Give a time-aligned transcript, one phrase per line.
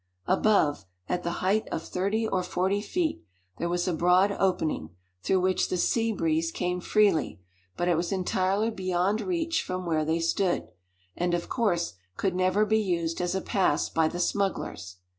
[0.25, 3.23] Above, at the height of thirty or forty feet,
[3.59, 4.89] there was a broad opening,
[5.21, 7.39] through which the sea breeze came freely,
[7.77, 10.67] but it was entirely beyond reach from where they stood,
[11.15, 14.95] and, of course, could never be used as a pass by the smugglers.